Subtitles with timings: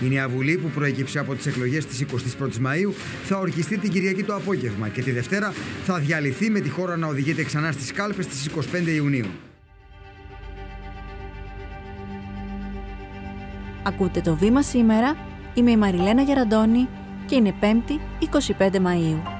[0.00, 4.22] Η νέα Βουλή που προέκυψε από τις εκλογές της 21η Μαου θα ορκιστεί την Κυριακή
[4.22, 5.52] το απόγευμα και τη Δευτέρα
[5.84, 9.26] θα διαλυθεί με τη χώρα να οδηγείται ξανά στις κάλπες στι 25 Ιουνίου.
[13.82, 15.16] Ακούτε το βήμα σήμερα.
[15.54, 16.88] Είμαι η Μαριλένα Γεραντώνη
[17.26, 17.94] και είναι 5η
[18.58, 19.39] 25 Μαΐου.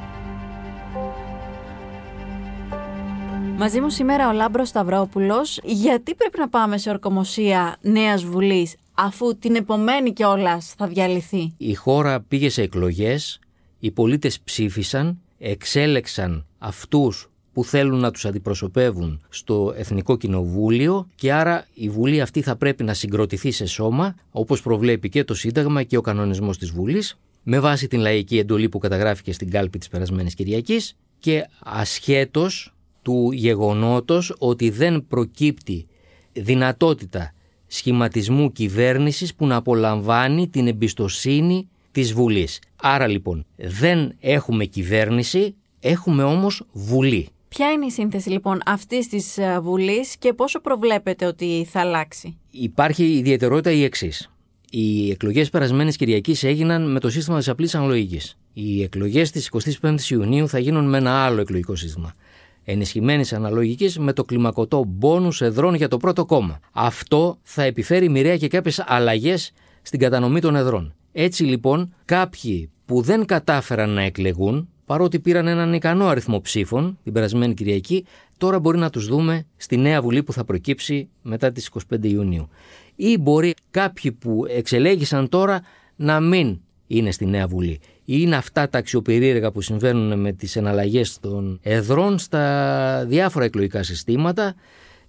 [3.63, 5.61] Μαζί μου σήμερα ο Λάμπρος Σταυρόπουλος.
[5.65, 11.75] Γιατί πρέπει να πάμε σε ορκομοσία Νέας Βουλής αφού την επομένη κιόλας θα διαλυθεί; Η
[11.75, 13.39] χώρα πήγε σε εκλογές,
[13.79, 21.67] οι πολίτες ψήφισαν, εξέλεξαν αυτούς που θέλουν να τους αντιπροσωπεύουν στο Εθνικό Κοινοβούλιο και άρα
[21.75, 25.97] η Βουλή αυτή θα πρέπει να συγκροτηθεί σε σώμα όπως προβλέπει και το Σύνταγμα και
[25.97, 30.35] ο κανονισμός της Βουλής με βάση την λαϊκή εντολή που καταγράφηκε στην κάλπη της περασμένης
[30.35, 35.87] Κυριακής και ασχέτως του γεγονότος ότι δεν προκύπτει
[36.33, 37.33] δυνατότητα
[37.67, 42.59] σχηματισμού κυβέρνησης που να απολαμβάνει την εμπιστοσύνη της Βουλής.
[42.77, 47.29] Άρα λοιπόν δεν έχουμε κυβέρνηση, έχουμε όμως Βουλή.
[47.49, 52.37] Ποια είναι η σύνθεση λοιπόν αυτής της ε, Βουλής και πόσο προβλέπετε ότι θα αλλάξει;
[52.51, 54.31] Υπάρχει ιδιαιτερότητα η εξής.
[54.71, 58.37] Οι εκλογές περασμένης Κυριακής έγιναν με το σύστημα της απλής αναλογικής.
[58.53, 59.51] Οι εκλογές της
[59.83, 62.15] 25η Ιουνίου θα γίνουν με ένα άλλο εκλογικό σύστημα.
[62.65, 66.61] Ενισχυμένης αναλογικής με το κλιμακωτό μπόνους εδρών για το πρώτο κόμμα.
[66.73, 70.95] Αυτό θα επιφέρει μοιραία και κάποιες αλλαγές στην κατανομή των εδρών.
[71.13, 77.13] Έτσι λοιπόν, κάποιοι που δεν κατάφεραν να εκλεγούν, παρότι πήραν έναν ικανό αριθμό ψήφων την
[77.13, 78.05] περασμένη Κυριακή,
[78.39, 82.49] τώρα μπορεί να τους δούμε στη νέα Βουλή που θα προκύψει μετά τις 25 Ιουνίου.
[82.97, 85.61] Ή μπορεί κάποιοι που εξελέγησαν τώρα
[85.97, 87.81] να μην είναι στη νέα Βουλή.
[88.13, 94.55] Είναι αυτά τα αξιοπερίεργα που συμβαίνουν με τις εναλλαγές των εδρών στα διάφορα εκλογικά συστήματα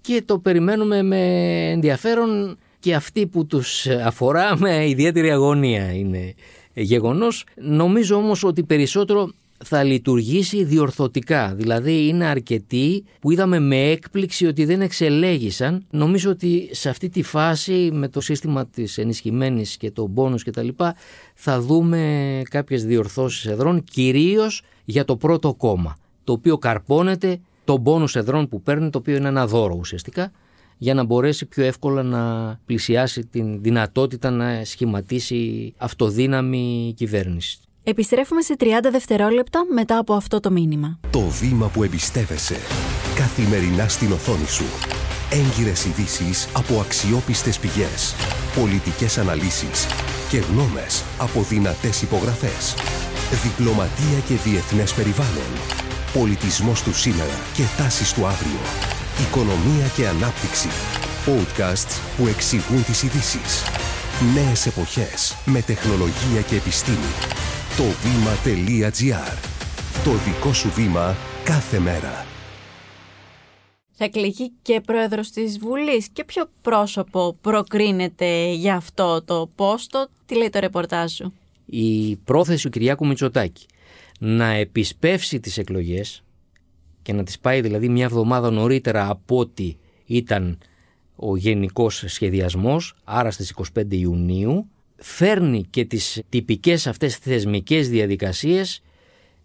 [0.02, 1.18] και το περιμένουμε με
[1.72, 6.34] ενδιαφέρον και αυτοί που τους αφορά με ιδιαίτερη αγωνία είναι
[6.74, 7.46] γεγονός.
[7.56, 9.32] Νομίζω όμως ότι περισσότερο
[9.64, 11.56] θα λειτουργήσει διορθωτικά.
[11.56, 15.86] Δηλαδή είναι αρκετοί που είδαμε με έκπληξη ότι δεν εξελέγησαν.
[15.90, 20.52] Νομίζω ότι σε αυτή τη φάση με το σύστημα της ενισχυμένης και το μπόνους και
[20.52, 20.96] τα λοιπά
[21.36, 28.16] θα δούμε κάποιες διορθώσεις εδρών κυρίως για το πρώτο κόμμα το οποίο καρπώνεται το μπόνους
[28.16, 30.32] εδρών που παίρνει το οποίο είναι ένα δώρο ουσιαστικά
[30.78, 37.60] για να μπορέσει πιο εύκολα να πλησιάσει την δυνατότητα να σχηματίσει αυτοδύναμη κυβέρνηση.
[37.84, 41.00] Επιστρέφουμε σε 30 δευτερόλεπτα μετά από αυτό το μήνυμα.
[41.10, 42.58] Το βήμα που εμπιστεύεσαι.
[43.16, 44.64] Καθημερινά στην οθόνη σου.
[45.32, 48.16] Έγκυρες ειδήσεις από αξιόπιστες πηγές.
[48.60, 49.86] Πολιτικές αναλύσεις
[50.30, 52.76] και γνώμες από δυνατές υπογραφές.
[53.44, 55.52] Διπλωματία και διεθνές περιβάλλον.
[56.14, 58.62] Πολιτισμός του σήμερα και τάσεις του αύριο.
[59.28, 60.70] Οικονομία και ανάπτυξη.
[61.28, 63.64] Podcasts που εξηγούν τις ειδήσεις.
[64.34, 67.14] Νέες εποχές με τεχνολογία και επιστήμη.
[67.78, 69.38] Το βήμα.gr.
[70.04, 72.26] Το δικό σου βήμα κάθε μέρα.
[73.92, 76.10] Θα εκλεγεί και πρόεδρος της Βουλής.
[76.14, 81.34] Και ποιο πρόσωπο προκρίνεται για αυτό το πόστο; Τι λέει το ρεπορτάζ σου;
[81.66, 83.66] Η πρόθεση του Κυριάκου Μητσοτάκη
[84.20, 86.24] να επισπεύσει τις εκλογές
[87.02, 90.58] και να τις πάει δηλαδή μια εβδομάδα νωρίτερα από ό,τι ήταν
[91.16, 94.70] ο γενικός σχεδιασμός, άρα στις 25 Ιουνίου,
[95.02, 98.82] φέρνει και τις τυπικές αυτές θεσμικές διαδικασίες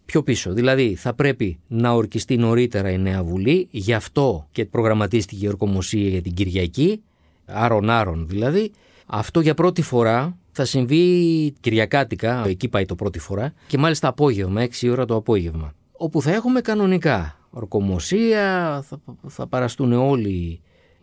[0.05, 0.53] πιο πίσω.
[0.53, 6.09] Δηλαδή θα πρέπει να ορκιστεί νωρίτερα η νέα Βουλή, γι' αυτό και προγραμματίστηκε η ορκομοσία
[6.09, 7.03] για την Κυριακή,
[7.45, 8.73] άρον άρον δηλαδή.
[9.07, 14.67] Αυτό για πρώτη φορά θα συμβεί Κυριακάτικα, εκεί πάει το πρώτη φορά, και μάλιστα απόγευμα,
[14.81, 15.75] 6 ώρα το απόγευμα.
[15.93, 20.61] Όπου θα έχουμε κανονικά ορκομοσία, θα, θα παραστούν όλοι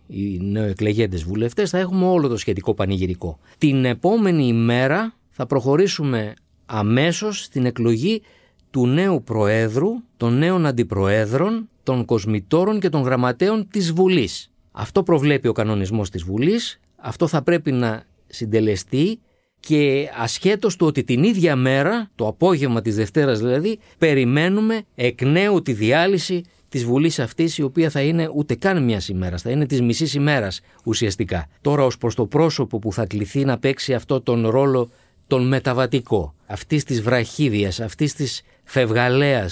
[0.08, 3.40] οι νεοεκλεγέντες βουλευτές, θα έχουμε όλο το σχετικό πανηγυρικό.
[3.58, 6.34] Την επόμενη ημέρα θα προχωρήσουμε
[6.66, 8.22] αμέσως στην εκλογή
[8.70, 14.52] του νέου Προέδρου, των νέων Αντιπροέδρων, των Κοσμητόρων και των Γραμματέων της Βουλής.
[14.72, 19.20] Αυτό προβλέπει ο κανονισμός της Βουλής, αυτό θα πρέπει να συντελεστεί
[19.66, 25.62] και ασχέτως του ότι την ίδια μέρα, το απόγευμα της Δευτέρας δηλαδή, περιμένουμε εκ νέου
[25.62, 29.66] τη διάλυση της Βουλής αυτής, η οποία θα είναι ούτε καν μια ημέρα, θα είναι
[29.66, 31.48] της μισής ημέρας ουσιαστικά.
[31.62, 34.90] Τώρα, ως προς το πρόσωπο που θα κληθεί να παίξει αυτό τον ρόλο
[35.28, 39.50] τον μεταβατικό, αυτής της βραχίδιας, αυτής της φευγαλαία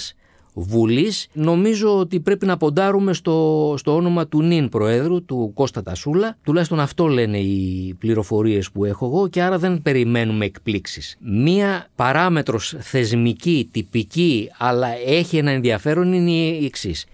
[0.54, 6.36] Βουλής, νομίζω ότι πρέπει να ποντάρουμε στο, στο όνομα του νυν Προέδρου, του Κώστα Τασούλα.
[6.44, 11.16] Τουλάχιστον αυτό λένε οι πληροφορίες που έχω εγώ και άρα δεν περιμένουμε εκπλήξεις.
[11.20, 17.06] Μία παράμετρος θεσμική, τυπική, αλλά έχει ένα ενδιαφέρον είναι η εξής.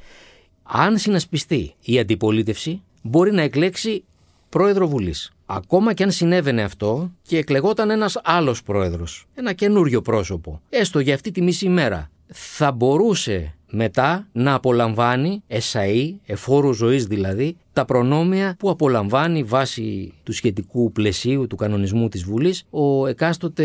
[0.63, 4.05] Αν συνασπιστεί η αντιπολίτευση, μπορεί να εκλέξει
[4.49, 5.33] πρόεδρο Βουλής.
[5.47, 11.15] Ακόμα και αν συνέβαινε αυτό και εκλεγόταν ένας άλλος πρόεδρος, ένα καινούριο πρόσωπο, έστω για
[11.15, 18.57] αυτή τη μισή μέρα, θα μπορούσε μετά να απολαμβάνει εσαΐ, εφόρου ζωής δηλαδή, τα προνόμια
[18.59, 23.65] που απολαμβάνει βάσει του σχετικού πλαισίου του κανονισμού της Βουλής ο εκάστοτε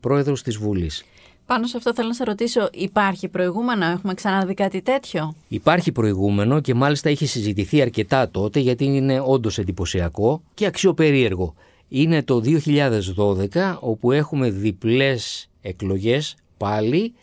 [0.00, 1.04] πρόεδρος της Βουλής.
[1.46, 6.60] Πάνω σε αυτό θέλω να σε ρωτήσω, υπάρχει προηγούμενο, έχουμε ξαναδεί κάτι τέτοιο; Υπάρχει προηγούμενο
[6.60, 11.54] και μάλιστα είχε συζητηθεί αρκετά τότε γιατί είναι όντως εντυπωσιακό και αξιοπερίεργο.
[11.88, 17.14] Είναι το 2012 όπου έχουμε διπλές εκλογές πάλι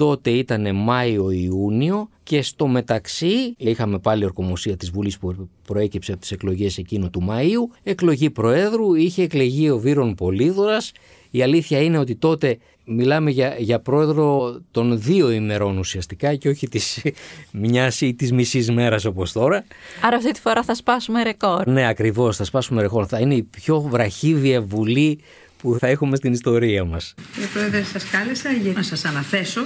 [0.00, 6.30] τότε ήταν Μάιο-Ιούνιο και στο μεταξύ είχαμε πάλι ορκομοσία της Βουλής που προέκυψε από τις
[6.30, 10.92] εκλογές εκείνο του Μαΐου, εκλογή Προέδρου, είχε εκλεγεί ο Βύρον Πολύδωρας.
[11.30, 16.68] Η αλήθεια είναι ότι τότε μιλάμε για, για πρόεδρο των δύο ημερών ουσιαστικά και όχι
[16.68, 17.02] της
[17.62, 19.64] μιας ή της μισής μέρας όπως τώρα.
[20.02, 21.66] Άρα αυτή τη φορά θα σπάσουμε ρεκόρ.
[21.66, 23.06] Ναι ακριβώς θα σπάσουμε ρεκόρ.
[23.08, 25.18] Θα είναι η πιο βραχύβια βουλή
[25.60, 27.14] που θα έχουμε στην ιστορία μας.
[27.32, 29.64] Κύριε Πρόεδρε, σας κάλεσα για να σας αναθέσω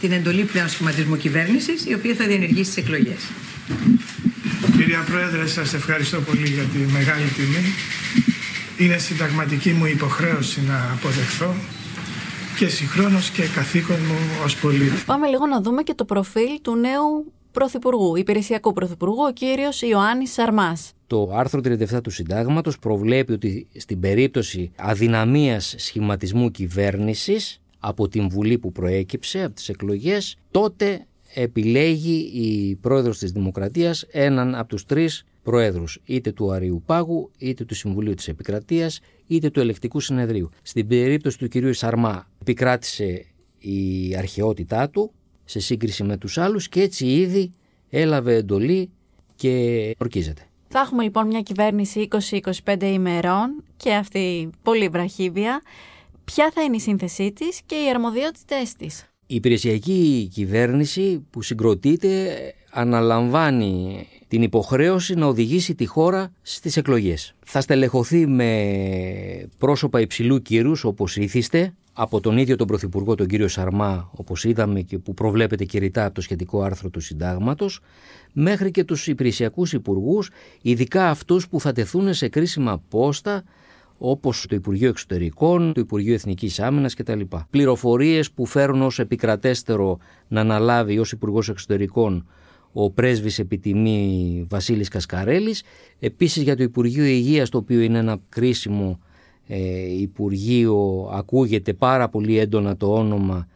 [0.00, 3.20] την εντολή πλέον σχηματισμού κυβέρνησης, η οποία θα διενεργήσει τις εκλογές.
[4.76, 7.64] Κυρία Πρόεδρε, σας ευχαριστώ πολύ για τη μεγάλη τιμή.
[8.78, 11.54] Είναι συνταγματική μου υποχρέωση να αποδεχθώ
[12.56, 15.02] και συγχρόνως και καθήκον μου ως πολίτη.
[15.06, 20.32] Πάμε λίγο να δούμε και το προφίλ του νέου Πρωθυπουργού, υπηρεσιακού Πρωθυπουργού, ο κύριος Ιωάννης
[20.32, 20.92] Σαρμάς.
[21.06, 28.58] Το άρθρο 37 του Συντάγματος προβλέπει ότι στην περίπτωση αδυναμίας σχηματισμού κυβέρνησης από την Βουλή
[28.58, 35.24] που προέκυψε, από τις εκλογές, τότε επιλέγει η πρόεδρος της Δημοκρατίας έναν από τους τρεις
[35.42, 40.50] προέδρους, είτε του Αριού Πάγου, είτε του Συμβουλίου της Επικρατείας, είτε του Ελεκτικού Συνεδρίου.
[40.62, 43.24] Στην περίπτωση του κυρίου Σαρμά επικράτησε
[43.58, 45.12] η αρχαιότητά του
[45.44, 47.52] σε σύγκριση με τους άλλους και έτσι ήδη
[47.90, 48.90] έλαβε εντολή
[49.34, 50.42] και ορκίζεται.
[50.68, 52.08] Θα έχουμε λοιπόν μια κυβέρνηση
[52.64, 55.62] 20-25 ημερών και αυτή πολύ βραχύβια.
[56.24, 62.28] Ποια θα είναι η σύνθεσή της και οι αρμοδιότητές της; Η υπηρεσιακή κυβέρνηση που συγκροτείται
[62.70, 67.34] αναλαμβάνει την υποχρέωση να οδηγήσει τη χώρα στις εκλογές.
[67.44, 73.48] Θα στελεχωθεί με πρόσωπα υψηλού κύρους όπως ήθιστε από τον ίδιο τον Πρωθυπουργό τον κύριο
[73.48, 77.80] Σαρμά όπως είδαμε και που προβλέπεται και ρητά από το σχετικό άρθρο του Συντάγματος
[78.32, 80.30] μέχρι και τους υπηρεσιακούς υπουργούς
[80.62, 83.44] ειδικά αυτούς που θα τεθούν σε κρίσιμα πόστα
[84.04, 87.20] όπως το Υπουργείο Εξωτερικών, το Υπουργείο Εθνικής Άμυνας κτλ.
[87.50, 89.98] Πληροφορίες που φέρουν ως επικρατέστερο
[90.28, 92.26] να αναλάβει ως Υπουργός Εξωτερικών
[92.72, 95.62] ο πρέσβης επιτιμή Βασίλης Κασκαρέλης,
[95.98, 99.10] επίσης για το Υπουργείο Υγείας το οποίο είναι ένα κρίσιμο ε,
[100.00, 103.46] Υπουργείο ακούγεται πάρα πολύ έντονα το όνομα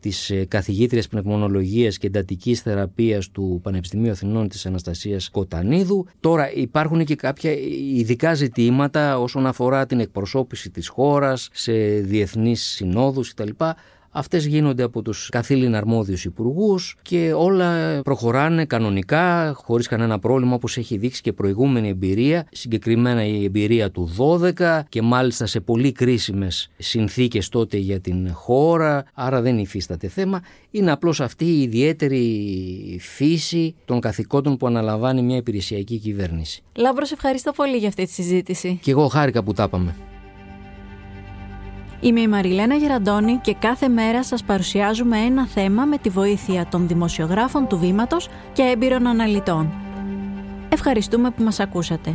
[0.00, 6.06] της ε, καθηγήτριας πνευμονολογίας και εντατικής θεραπείας του Πανεπιστημίου Αθηνών της Αναστασίας Κοτανίδου.
[6.20, 7.52] Τώρα υπάρχουν και κάποια
[7.94, 13.50] ειδικά ζητήματα όσον αφορά την εκπροσώπηση της χώρας σε διεθνείς συνόδους κτλ.
[14.18, 20.76] Αυτές γίνονται από τους καθήλυνα αρμόδιους υπουργούς και όλα προχωράνε κανονικά, χωρίς κανένα πρόβλημα όπως
[20.76, 26.70] έχει δείξει και προηγούμενη εμπειρία, συγκεκριμένα η εμπειρία του 12 και μάλιστα σε πολύ κρίσιμες
[26.76, 30.40] συνθήκες τότε για την χώρα, άρα δεν υφίσταται θέμα.
[30.70, 36.62] Είναι απλώς αυτή η ιδιαίτερη φύση των καθηκόντων που αναλαμβάνει μια υπηρεσιακή κυβέρνηση.
[36.76, 38.78] Λάμπρος, ευχαριστώ πολύ για αυτή τη συζήτηση.
[38.82, 39.94] Και εγώ χάρηκα που τα είπαμε.
[42.00, 46.88] Είμαι η Μαριλένα Γεραντώνη και κάθε μέρα σας παρουσιάζουμε ένα θέμα με τη βοήθεια των
[46.88, 49.70] δημοσιογράφων του Βήματος και έμπειρων αναλυτών.
[50.68, 52.14] Ευχαριστούμε που μας ακούσατε.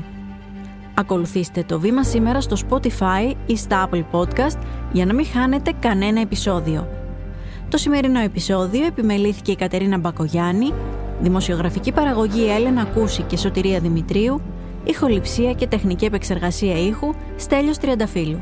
[0.94, 4.60] Ακολουθήστε το Βήμα σήμερα στο Spotify ή στα Apple Podcast
[4.92, 6.88] για να μην χάνετε κανένα επεισόδιο.
[7.70, 10.74] Το σημερινό επεισόδιο επιμελήθηκε η Κατερίνα Μπακογιάννη,
[11.22, 14.42] δημοσιογραφική παραγωγή Έλενα Κούση και Σωτηρία Δημητρίου,
[14.84, 18.42] ηχοληψία και τεχνική επεξεργασία ήχου Στέλιος Τριανταφύλου.